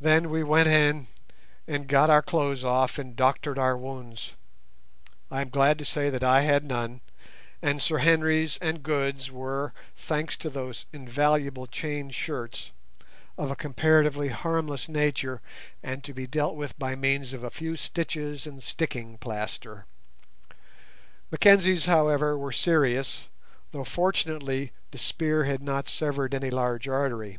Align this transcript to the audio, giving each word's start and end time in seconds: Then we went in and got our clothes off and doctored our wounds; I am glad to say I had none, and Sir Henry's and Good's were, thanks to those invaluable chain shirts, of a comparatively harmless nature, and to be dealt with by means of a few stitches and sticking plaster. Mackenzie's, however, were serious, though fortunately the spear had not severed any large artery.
Then 0.00 0.28
we 0.30 0.42
went 0.42 0.66
in 0.66 1.06
and 1.68 1.86
got 1.86 2.10
our 2.10 2.20
clothes 2.20 2.64
off 2.64 2.98
and 2.98 3.14
doctored 3.14 3.60
our 3.60 3.76
wounds; 3.78 4.34
I 5.30 5.40
am 5.40 5.50
glad 5.50 5.78
to 5.78 5.84
say 5.84 6.08
I 6.12 6.40
had 6.40 6.64
none, 6.64 7.00
and 7.62 7.80
Sir 7.80 7.98
Henry's 7.98 8.56
and 8.60 8.82
Good's 8.82 9.30
were, 9.30 9.72
thanks 9.96 10.36
to 10.38 10.50
those 10.50 10.86
invaluable 10.92 11.68
chain 11.68 12.10
shirts, 12.10 12.72
of 13.38 13.52
a 13.52 13.54
comparatively 13.54 14.30
harmless 14.30 14.88
nature, 14.88 15.40
and 15.80 16.02
to 16.02 16.12
be 16.12 16.26
dealt 16.26 16.56
with 16.56 16.76
by 16.76 16.96
means 16.96 17.32
of 17.32 17.44
a 17.44 17.50
few 17.50 17.76
stitches 17.76 18.48
and 18.48 18.64
sticking 18.64 19.16
plaster. 19.16 19.86
Mackenzie's, 21.30 21.84
however, 21.84 22.36
were 22.36 22.50
serious, 22.50 23.28
though 23.70 23.84
fortunately 23.84 24.72
the 24.90 24.98
spear 24.98 25.44
had 25.44 25.62
not 25.62 25.88
severed 25.88 26.34
any 26.34 26.50
large 26.50 26.88
artery. 26.88 27.38